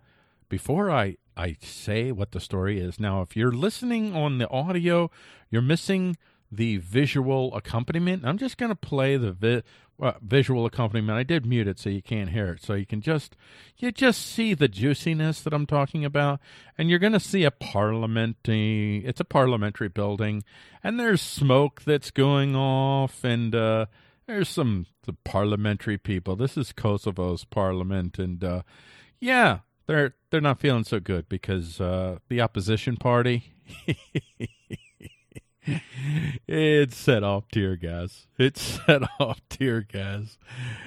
before 0.47 0.89
I, 0.89 1.17
I 1.35 1.57
say 1.59 2.11
what 2.11 2.31
the 2.31 2.39
story 2.39 2.79
is, 2.79 2.99
now, 2.99 3.21
if 3.21 3.35
you're 3.35 3.51
listening 3.51 4.15
on 4.15 4.37
the 4.37 4.47
audio, 4.49 5.11
you're 5.49 5.61
missing 5.61 6.15
the 6.55 6.77
visual 6.77 7.55
accompaniment. 7.55 8.24
I'm 8.25 8.38
just 8.38 8.57
going 8.57 8.69
to 8.69 8.75
play 8.75 9.17
the 9.17 9.31
vi- 9.31 9.63
uh, 10.01 10.13
visual 10.22 10.65
accompaniment. 10.65 11.17
I 11.17 11.24
did 11.24 11.45
mute 11.45 11.67
it 11.67 11.79
so 11.79 11.89
you 11.89 12.01
can't 12.01 12.29
hear 12.29 12.53
it, 12.53 12.63
so 12.63 12.74
you 12.74 12.86
can 12.86 13.01
just 13.01 13.36
you 13.77 13.91
just 13.91 14.22
see 14.25 14.53
the 14.53 14.67
juiciness 14.67 15.41
that 15.41 15.53
I'm 15.53 15.65
talking 15.65 16.03
about, 16.05 16.39
and 16.77 16.89
you're 16.89 17.00
going 17.00 17.13
to 17.13 17.19
see 17.19 17.43
a 17.43 17.51
parliamentary. 17.51 19.03
It's 19.05 19.19
a 19.19 19.25
parliamentary 19.25 19.89
building, 19.89 20.43
and 20.83 21.00
there's 21.00 21.22
smoke 21.22 21.83
that's 21.86 22.12
going 22.12 22.55
off, 22.55 23.24
and 23.24 23.55
uh, 23.55 23.86
there's 24.27 24.50
some 24.50 24.88
the 25.03 25.13
parliamentary 25.13 25.98
people. 25.98 26.36
This 26.36 26.57
is 26.57 26.74
Kosovo's 26.74 27.45
parliament, 27.45 28.19
and 28.19 28.43
uh, 28.43 28.62
yeah, 29.19 29.60
they're 29.86 30.15
they're 30.29 30.41
not 30.41 30.60
feeling 30.60 30.83
so 30.83 31.00
good 31.00 31.29
because 31.29 31.79
uh, 31.79 32.17
the 32.29 32.41
opposition 32.41 32.98
party. 32.98 33.53
it 36.48 36.93
set 36.93 37.24
off 37.24 37.48
tear 37.51 37.75
gas. 37.75 38.27
It 38.38 38.58
set 38.58 39.03
off 39.20 39.41
tear 39.50 39.82
gas 39.82 40.38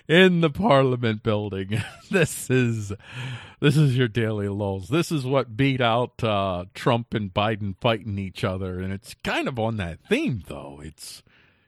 in 0.09 0.40
the 0.40 0.50
Parliament 0.50 1.23
building. 1.23 1.83
this 2.11 2.50
is 2.50 2.92
this 3.61 3.76
is 3.76 3.97
your 3.97 4.09
daily 4.09 4.49
lulls. 4.49 4.88
This 4.88 5.11
is 5.11 5.25
what 5.25 5.56
beat 5.56 5.80
out 5.80 6.23
uh, 6.23 6.66
Trump 6.75 7.14
and 7.14 7.33
Biden 7.33 7.75
fighting 7.80 8.18
each 8.18 8.45
other, 8.45 8.80
and 8.80 8.92
it's 8.92 9.14
kind 9.25 9.49
of 9.49 9.59
on 9.59 9.76
that 9.78 10.00
theme, 10.09 10.42
though. 10.47 10.80
It's 10.83 11.23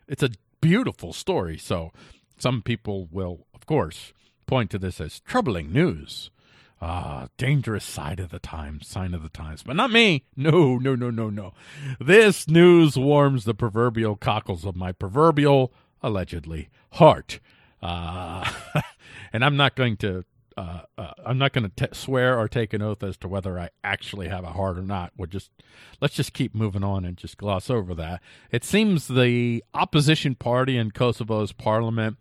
it's 0.07 0.23
a 0.23 0.31
beautiful 0.61 1.13
story. 1.13 1.59
So 1.59 1.93
some 2.39 2.63
people 2.63 3.09
will, 3.11 3.47
of 3.55 3.67
course, 3.67 4.13
point 4.47 4.71
to 4.71 4.79
this 4.79 5.01
as 5.01 5.21
troubling 5.21 5.73
news. 5.73 6.31
Ah, 6.81 7.27
dangerous 7.37 7.85
side 7.85 8.21
of 8.21 8.31
the 8.31 8.39
times, 8.39 8.87
sign 8.87 9.13
of 9.13 9.23
the 9.23 9.29
times. 9.29 9.65
But 9.65 9.75
not 9.75 9.91
me. 9.91 10.25
No, 10.37 10.77
no, 10.77 10.95
no, 10.95 11.11
no, 11.11 11.29
no. 11.29 11.53
This 11.99 12.47
news 12.47 12.97
warms 12.97 13.45
the 13.45 13.55
proverbial 13.55 14.15
cockles 14.15 14.65
of 14.65 14.77
my 14.77 14.93
proverbial, 14.93 15.73
allegedly, 16.03 16.69
heart. 16.93 17.41
Uh, 17.83 18.49
and 19.33 19.45
I'm 19.45 19.57
not 19.57 19.75
going 19.75 19.97
to. 19.99 20.25
Uh, 20.57 20.81
uh, 20.97 21.13
I'm 21.25 21.39
not 21.39 21.53
going 21.53 21.71
to 21.71 21.89
swear 21.95 22.37
or 22.37 22.49
take 22.49 22.73
an 22.73 22.83
oath 22.83 23.05
as 23.05 23.17
to 23.19 23.29
whether 23.29 23.61
I 23.61 23.71
actually 23.85 24.27
have 24.27 24.43
a 24.43 24.51
heart 24.51 24.77
or 24.77 24.83
not. 24.83 25.13
We'll 25.17 25.29
just 25.29 25.53
let's 26.01 26.15
just 26.15 26.33
keep 26.33 26.53
moving 26.53 26.83
on 26.83 27.05
and 27.05 27.17
just 27.17 27.39
gloss 27.39 27.71
over 27.71 27.95
that. 27.95 28.21
It 28.51 28.65
seems 28.65 29.07
the 29.07 29.63
opposition 29.73 30.35
party 30.35 30.77
in 30.77 30.91
Kosovo's 30.91 31.53
parliament 31.53 32.17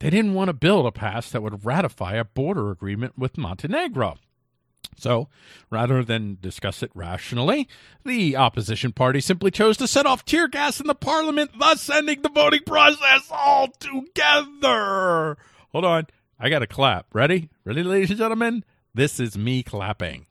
they 0.00 0.10
didn't 0.10 0.34
want 0.34 0.48
to 0.48 0.54
build 0.54 0.86
a 0.86 0.92
pass 0.92 1.30
that 1.30 1.42
would 1.42 1.64
ratify 1.64 2.14
a 2.14 2.24
border 2.24 2.70
agreement 2.70 3.18
with 3.18 3.38
Montenegro. 3.38 4.16
So, 4.96 5.28
rather 5.70 6.02
than 6.04 6.38
discuss 6.40 6.82
it 6.82 6.90
rationally, 6.94 7.68
the 8.04 8.36
opposition 8.36 8.92
party 8.92 9.20
simply 9.20 9.50
chose 9.50 9.76
to 9.78 9.86
set 9.86 10.06
off 10.06 10.24
tear 10.24 10.48
gas 10.48 10.80
in 10.80 10.86
the 10.86 10.94
parliament, 10.94 11.50
thus 11.58 11.90
ending 11.90 12.22
the 12.22 12.30
voting 12.30 12.62
process 12.64 13.30
altogether. 13.30 14.56
Hold 15.72 15.84
on. 15.84 16.06
I 16.40 16.48
got 16.48 16.60
to 16.60 16.66
clap. 16.66 17.06
Ready? 17.12 17.50
Ready, 17.64 17.82
ladies 17.82 18.10
and 18.10 18.18
gentlemen? 18.18 18.64
This 18.94 19.18
is 19.20 19.36
me 19.36 19.62
clapping. 19.62 20.27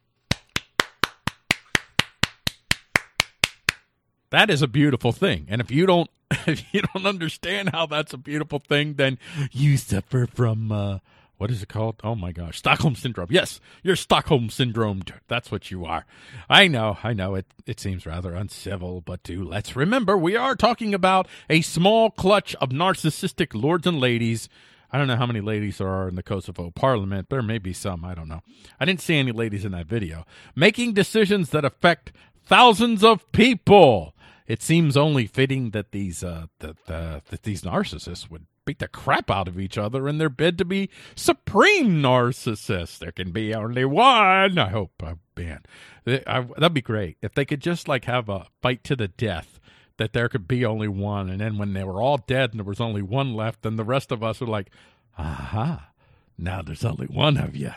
That 4.29 4.50
is 4.50 4.62
a 4.62 4.67
beautiful 4.67 5.12
thing. 5.12 5.46
And 5.50 5.62
if 5.62 5.72
you 5.72 5.86
don't 5.86 6.10
if 6.48 6.74
you 6.74 6.81
don't 6.93 7.05
understand 7.05 7.69
how 7.69 7.86
that's 7.86 8.13
a 8.13 8.17
beautiful 8.17 8.60
thing, 8.60 8.96
then 8.96 9.17
you 9.51 9.77
suffer 9.77 10.27
from 10.27 10.72
uh, 10.72 11.00
what 11.38 11.51
is 11.51 11.62
it 11.62 11.69
called? 11.69 11.96
Oh 12.03 12.15
my 12.15 12.31
gosh, 12.31 12.57
Stockholm 12.57 12.96
syndrome. 12.96 13.27
Yes, 13.29 13.62
you're 13.84 13.96
Stockholm 13.96 14.50
syndrome. 14.50 15.03
That's 15.27 15.51
what 15.51 15.72
you 15.72 15.86
are. 15.86 16.05
I 16.50 16.67
know, 16.67 16.98
I 17.03 17.13
know. 17.13 17.36
It 17.36 17.46
it 17.65 17.79
seems 17.79 18.05
rather 18.05 18.34
uncivil, 18.34 19.01
but 19.01 19.24
do 19.24 19.43
let's 19.43 19.75
remember 19.75 20.17
we 20.17 20.36
are 20.36 20.55
talking 20.55 20.93
about 20.93 21.27
a 21.50 21.62
small 21.62 22.10
clutch 22.10 22.55
of 22.55 22.69
narcissistic 22.69 23.53
lords 23.53 23.88
and 23.88 24.00
ladies. 24.00 24.50
I 24.91 24.98
don't 24.98 25.07
know 25.07 25.17
how 25.17 25.25
many 25.25 25.41
ladies 25.41 25.77
there 25.77 25.89
are 25.89 26.07
in 26.07 26.15
the 26.15 26.24
Kosovo 26.24 26.72
parliament. 26.72 27.29
There 27.29 27.41
may 27.41 27.57
be 27.57 27.74
some. 27.74 28.05
I 28.05 28.15
don't 28.15 28.29
know. 28.29 28.41
I 28.79 28.86
didn't 28.86 29.01
see 29.01 29.17
any 29.17 29.31
ladies 29.31 29.63
in 29.63 29.74
that 29.74 29.86
video 29.86 30.25
making 30.55 30.93
decisions 30.93 31.51
that 31.51 31.65
affect 31.65 32.12
thousands 32.46 33.03
of 33.03 33.29
people 33.31 34.13
it 34.48 34.62
seems 34.62 34.96
only 34.96 35.27
fitting 35.27 35.72
that 35.72 35.92
these 35.92 36.24
uh, 36.24 36.48
that, 36.60 36.77
uh, 36.88 37.20
that 37.30 37.44
these 37.44 37.62
narcissists 37.62 38.30
would 38.30 38.46
beat 38.66 38.80
the 38.80 38.88
crap 38.88 39.30
out 39.32 39.48
of 39.48 39.60
each 39.60 39.77
other 39.77 40.08
in 40.08 40.18
their 40.18 40.30
bid 40.30 40.58
to 40.58 40.66
be 40.66 40.89
supreme 41.16 42.01
narcissists. 42.01 42.98
There 42.98 43.12
can 43.12 43.32
be 43.32 43.54
only 43.54 43.86
one. 43.86 44.58
I 44.58 44.70
hope, 44.70 45.01
uh, 45.01 45.16
man, 45.38 45.63
I, 46.06 46.42
that'd 46.42 46.74
be 46.74 46.81
great 46.81 47.18
if 47.22 47.33
they 47.33 47.46
could 47.46 47.62
just 47.62 47.88
like 47.88 48.05
have 48.05 48.29
a 48.29 48.48
fight 48.62 48.83
to 48.86 48.96
the 48.96 49.07
death. 49.07 49.60
That 49.98 50.14
there 50.14 50.29
could 50.29 50.48
be 50.48 50.64
only 50.64 50.88
one, 50.88 51.27
and 51.27 51.42
then 51.42 51.57
when 51.57 51.74
they 51.74 51.83
were 51.83 52.00
all 52.00 52.20
dead 52.20 52.51
and 52.51 52.60
there 52.60 52.66
was 52.66 52.79
only 52.79 53.01
one 53.01 53.33
left, 53.33 53.64
then 53.64 53.77
the 53.77 53.83
rest 53.83 54.12
of 54.12 54.22
us 54.22 54.40
are 54.44 54.46
like, 54.46 54.70
aha, 55.18 55.90
now 56.38 56.62
there's 56.62 56.86
only 56.86 57.07
one 57.07 57.36
of 57.38 57.55
you. 57.55 57.72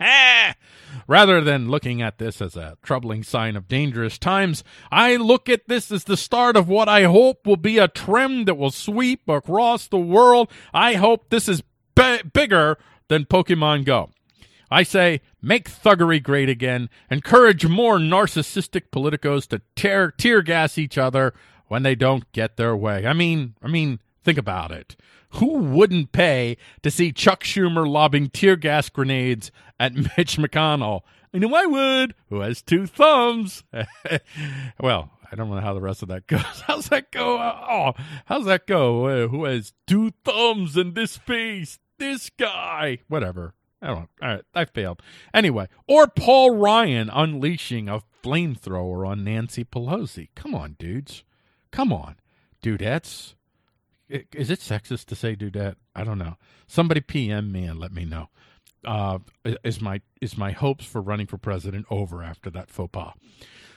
Rather 1.06 1.40
than 1.40 1.70
looking 1.70 2.02
at 2.02 2.18
this 2.18 2.40
as 2.40 2.56
a 2.56 2.76
troubling 2.82 3.22
sign 3.22 3.56
of 3.56 3.68
dangerous 3.68 4.18
times, 4.18 4.62
I 4.90 5.16
look 5.16 5.48
at 5.48 5.68
this 5.68 5.90
as 5.90 6.04
the 6.04 6.16
start 6.16 6.56
of 6.56 6.68
what 6.68 6.88
I 6.88 7.04
hope 7.04 7.46
will 7.46 7.56
be 7.56 7.78
a 7.78 7.88
trend 7.88 8.46
that 8.46 8.56
will 8.56 8.70
sweep 8.70 9.28
across 9.28 9.86
the 9.86 9.98
world. 9.98 10.50
I 10.72 10.94
hope 10.94 11.30
this 11.30 11.48
is 11.48 11.62
b- 11.94 12.20
bigger 12.32 12.78
than 13.08 13.24
Pokemon 13.24 13.84
Go. 13.84 14.10
I 14.70 14.82
say, 14.82 15.22
make 15.40 15.70
thuggery 15.70 16.22
great 16.22 16.48
again. 16.48 16.90
Encourage 17.10 17.66
more 17.66 17.98
narcissistic 17.98 18.90
politicos 18.92 19.46
to 19.48 19.62
tear 19.76 20.10
tear 20.10 20.42
gas 20.42 20.76
each 20.76 20.98
other 20.98 21.32
when 21.68 21.82
they 21.82 21.94
don't 21.94 22.30
get 22.32 22.56
their 22.56 22.76
way. 22.76 23.06
I 23.06 23.12
mean, 23.12 23.54
I 23.62 23.68
mean, 23.68 24.00
think 24.22 24.38
about 24.38 24.70
it. 24.70 24.96
Who 25.32 25.58
wouldn't 25.58 26.12
pay 26.12 26.56
to 26.82 26.90
see 26.90 27.12
Chuck 27.12 27.44
Schumer 27.44 27.88
lobbing 27.88 28.30
tear 28.30 28.56
gas 28.56 28.88
grenades 28.88 29.50
at 29.78 29.94
Mitch 30.16 30.36
McConnell? 30.36 31.02
I 31.32 31.38
know 31.38 31.54
I 31.54 31.66
would, 31.66 32.14
who 32.30 32.40
has 32.40 32.62
two 32.62 32.86
thumbs. 32.86 33.62
well, 34.80 35.10
I 35.30 35.36
don't 35.36 35.50
know 35.50 35.60
how 35.60 35.74
the 35.74 35.80
rest 35.80 36.02
of 36.02 36.08
that 36.08 36.26
goes. 36.26 36.62
How's 36.66 36.88
that 36.88 37.10
go? 37.12 37.38
Oh, 37.38 37.92
how's 38.26 38.46
that 38.46 38.66
go? 38.66 39.06
Uh, 39.06 39.28
who 39.28 39.44
has 39.44 39.72
two 39.86 40.12
thumbs 40.24 40.76
in 40.76 40.94
this 40.94 41.16
face? 41.16 41.78
This 41.98 42.30
guy. 42.30 42.98
Whatever. 43.08 43.54
I 43.82 43.88
don't. 43.88 44.08
All 44.22 44.28
right, 44.28 44.44
I 44.54 44.64
failed. 44.64 45.02
Anyway, 45.32 45.68
or 45.86 46.08
Paul 46.08 46.56
Ryan 46.56 47.10
unleashing 47.10 47.88
a 47.88 48.02
flamethrower 48.24 49.06
on 49.06 49.22
Nancy 49.22 49.64
Pelosi. 49.64 50.28
Come 50.34 50.54
on, 50.54 50.76
dudes. 50.78 51.22
Come 51.70 51.92
on, 51.92 52.16
dudettes. 52.62 53.34
Is 54.08 54.50
it 54.50 54.60
sexist 54.60 55.06
to 55.06 55.14
say 55.14 55.36
dudette? 55.36 55.76
I 55.94 56.04
don't 56.04 56.18
know. 56.18 56.36
Somebody 56.66 57.00
PM 57.00 57.52
me 57.52 57.64
and 57.64 57.78
let 57.78 57.92
me 57.92 58.04
know. 58.04 58.28
Uh, 58.84 59.18
is 59.64 59.80
my 59.80 60.00
is 60.20 60.36
my 60.36 60.52
hopes 60.52 60.84
for 60.84 61.00
running 61.00 61.26
for 61.26 61.36
president 61.36 61.86
over 61.90 62.22
after 62.22 62.48
that 62.50 62.70
faux 62.70 62.90
pas? 62.92 63.12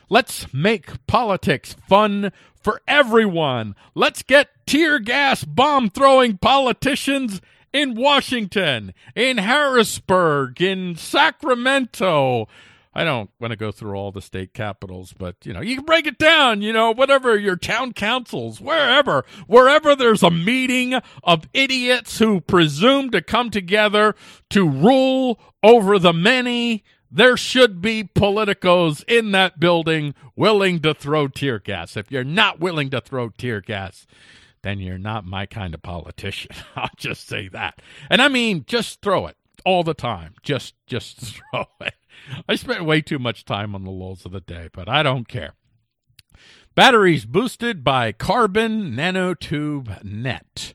Let's 0.09 0.53
make 0.53 1.07
politics 1.07 1.75
fun 1.87 2.31
for 2.53 2.81
everyone. 2.87 3.75
Let's 3.95 4.23
get 4.23 4.49
tear 4.67 4.99
gas 4.99 5.43
bomb 5.43 5.89
throwing 5.89 6.37
politicians 6.37 7.41
in 7.73 7.95
Washington, 7.95 8.93
in 9.15 9.37
Harrisburg, 9.37 10.61
in 10.61 10.95
Sacramento, 10.95 12.47
I 12.93 13.05
don't 13.05 13.29
want 13.39 13.51
to 13.51 13.57
go 13.57 13.71
through 13.71 13.95
all 13.95 14.11
the 14.11 14.21
state 14.21 14.53
capitals, 14.53 15.13
but 15.13 15.37
you 15.45 15.53
know, 15.53 15.61
you 15.61 15.75
can 15.75 15.85
break 15.85 16.05
it 16.05 16.17
down, 16.17 16.61
you 16.61 16.73
know, 16.73 16.91
whatever 16.91 17.37
your 17.37 17.55
town 17.55 17.93
councils, 17.93 18.59
wherever, 18.59 19.23
wherever 19.47 19.95
there's 19.95 20.23
a 20.23 20.29
meeting 20.31 20.95
of 21.23 21.47
idiots 21.53 22.19
who 22.19 22.41
presume 22.41 23.09
to 23.11 23.21
come 23.21 23.49
together 23.49 24.13
to 24.49 24.67
rule 24.67 25.39
over 25.63 25.97
the 25.99 26.11
many, 26.11 26.83
there 27.09 27.37
should 27.37 27.81
be 27.81 28.03
politicos 28.03 29.05
in 29.07 29.31
that 29.31 29.59
building 29.59 30.13
willing 30.35 30.79
to 30.81 30.93
throw 30.93 31.29
tear 31.29 31.59
gas. 31.59 31.95
If 31.95 32.11
you're 32.11 32.25
not 32.25 32.59
willing 32.59 32.89
to 32.89 32.99
throw 32.99 33.29
tear 33.29 33.61
gas, 33.61 34.05
then 34.63 34.79
you're 34.79 34.97
not 34.97 35.25
my 35.25 35.45
kind 35.45 35.73
of 35.73 35.81
politician. 35.81 36.55
I'll 36.75 36.89
just 36.97 37.27
say 37.27 37.47
that. 37.49 37.81
And 38.09 38.21
I 38.21 38.27
mean, 38.27 38.65
just 38.67 39.01
throw 39.01 39.27
it 39.27 39.37
all 39.65 39.83
the 39.83 39.93
time. 39.93 40.35
Just 40.43 40.75
just 40.87 41.19
throw 41.51 41.65
it. 41.79 41.95
I 42.47 42.55
spent 42.55 42.85
way 42.85 43.01
too 43.01 43.19
much 43.19 43.45
time 43.45 43.73
on 43.75 43.83
the 43.83 43.91
lulls 43.91 44.25
of 44.25 44.31
the 44.31 44.41
day, 44.41 44.69
but 44.71 44.87
I 44.87 45.03
don't 45.03 45.27
care. 45.27 45.53
Batteries 46.75 47.25
boosted 47.25 47.83
by 47.83 48.11
carbon 48.11 48.93
nanotube 48.95 50.03
net. 50.03 50.73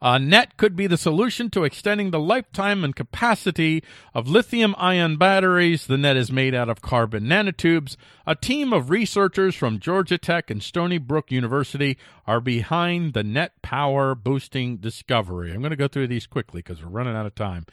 Uh, 0.00 0.18
net 0.18 0.56
could 0.56 0.76
be 0.76 0.86
the 0.86 0.96
solution 0.96 1.50
to 1.50 1.64
extending 1.64 2.10
the 2.10 2.20
lifetime 2.20 2.84
and 2.84 2.94
capacity 2.94 3.82
of 4.14 4.28
lithium 4.28 4.74
ion 4.78 5.16
batteries. 5.16 5.86
The 5.86 5.98
net 5.98 6.16
is 6.16 6.30
made 6.30 6.54
out 6.54 6.68
of 6.68 6.82
carbon 6.82 7.24
nanotubes. 7.24 7.96
A 8.26 8.34
team 8.34 8.72
of 8.72 8.90
researchers 8.90 9.54
from 9.54 9.80
Georgia 9.80 10.18
Tech 10.18 10.50
and 10.50 10.62
Stony 10.62 10.98
Brook 10.98 11.30
University 11.30 11.98
are 12.26 12.40
behind 12.40 13.14
the 13.14 13.24
net 13.24 13.60
power 13.62 14.14
boosting 14.14 14.76
discovery. 14.76 15.52
I'm 15.52 15.60
going 15.60 15.70
to 15.70 15.76
go 15.76 15.88
through 15.88 16.08
these 16.08 16.26
quickly 16.26 16.60
because 16.60 16.82
we're 16.82 16.90
running 16.90 17.16
out 17.16 17.26
of 17.26 17.34
time. 17.34 17.66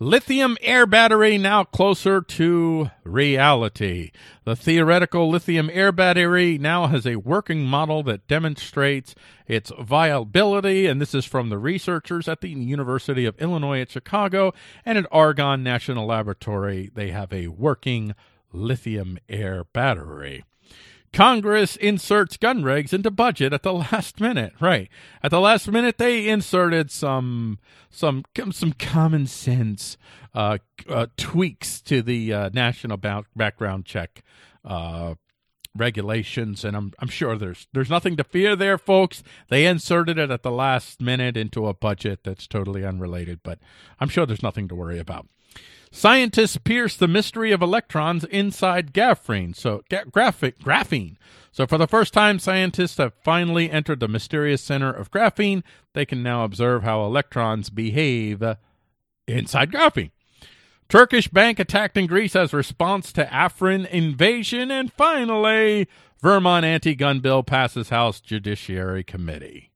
Lithium 0.00 0.56
air 0.60 0.86
battery 0.86 1.38
now 1.38 1.64
closer 1.64 2.20
to 2.20 2.90
reality. 3.02 4.12
The 4.44 4.54
theoretical 4.54 5.28
lithium 5.28 5.68
air 5.72 5.90
battery 5.90 6.56
now 6.56 6.86
has 6.86 7.04
a 7.04 7.16
working 7.16 7.64
model 7.64 8.04
that 8.04 8.28
demonstrates 8.28 9.16
its 9.48 9.72
viability, 9.80 10.86
and 10.86 11.00
this 11.00 11.14
is 11.14 11.24
from 11.24 11.48
the 11.48 11.58
researchers 11.58 12.28
at 12.28 12.42
the 12.42 12.50
University 12.50 13.24
of 13.24 13.40
Illinois 13.40 13.80
at 13.80 13.90
Chicago 13.90 14.52
and 14.84 14.98
at 14.98 15.06
Argonne 15.10 15.62
National 15.62 16.06
Laboratory. 16.06 16.90
They 16.94 17.10
have 17.10 17.32
a 17.32 17.48
working 17.48 18.14
lithium 18.52 19.18
air 19.28 19.64
battery. 19.64 20.44
Congress 21.12 21.76
inserts 21.76 22.36
gun 22.36 22.62
regs 22.62 22.92
into 22.92 23.10
budget 23.10 23.52
at 23.52 23.62
the 23.62 23.72
last 23.92 24.20
minute. 24.20 24.52
Right. 24.60 24.88
At 25.22 25.30
the 25.30 25.40
last 25.40 25.66
minute 25.70 25.98
they 25.98 26.28
inserted 26.28 26.90
some 26.90 27.58
some 27.90 28.24
some 28.52 28.72
common 28.74 29.26
sense 29.26 29.96
uh, 30.34 30.58
uh, 30.88 31.06
tweaks 31.16 31.80
to 31.82 32.02
the 32.02 32.32
uh, 32.32 32.50
national 32.52 32.98
background 32.98 33.86
check 33.86 34.22
uh, 34.64 35.14
regulations 35.78 36.64
and 36.64 36.76
I'm 36.76 36.92
I'm 36.98 37.08
sure 37.08 37.36
there's 37.36 37.66
there's 37.72 37.90
nothing 37.90 38.16
to 38.16 38.24
fear 38.24 38.54
there 38.56 38.78
folks. 38.78 39.22
They 39.48 39.66
inserted 39.66 40.18
it 40.18 40.30
at 40.30 40.42
the 40.42 40.50
last 40.50 41.00
minute 41.00 41.36
into 41.36 41.66
a 41.66 41.74
budget 41.74 42.20
that's 42.24 42.46
totally 42.46 42.84
unrelated, 42.84 43.40
but 43.42 43.58
I'm 44.00 44.08
sure 44.08 44.26
there's 44.26 44.42
nothing 44.42 44.68
to 44.68 44.74
worry 44.74 44.98
about. 44.98 45.26
Scientists 45.90 46.58
pierce 46.58 46.96
the 46.96 47.08
mystery 47.08 47.50
of 47.50 47.62
electrons 47.62 48.24
inside 48.24 48.92
graphene. 48.92 49.56
So 49.56 49.82
graphic 50.10 50.58
graphene. 50.58 51.16
So 51.50 51.66
for 51.66 51.78
the 51.78 51.88
first 51.88 52.12
time, 52.12 52.38
scientists 52.38 52.98
have 52.98 53.14
finally 53.24 53.70
entered 53.70 54.00
the 54.00 54.08
mysterious 54.08 54.62
center 54.62 54.92
of 54.92 55.10
graphene. 55.10 55.62
They 55.94 56.04
can 56.04 56.22
now 56.22 56.44
observe 56.44 56.82
how 56.82 57.04
electrons 57.04 57.70
behave 57.70 58.42
inside 59.26 59.72
graphene. 59.72 60.10
Turkish 60.88 61.28
bank 61.28 61.58
attacked 61.58 61.98
in 61.98 62.06
Greece 62.06 62.34
as 62.34 62.54
response 62.54 63.12
to 63.12 63.26
Afrin 63.26 63.86
invasion. 63.90 64.70
And 64.70 64.90
finally, 64.90 65.86
Vermont 66.22 66.64
anti 66.64 66.94
gun 66.94 67.20
bill 67.20 67.42
passes 67.42 67.90
House 67.90 68.20
Judiciary 68.20 69.04
Committee. 69.04 69.67